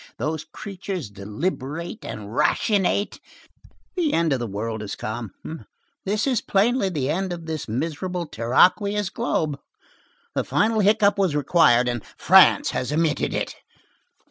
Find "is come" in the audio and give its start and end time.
4.81-5.29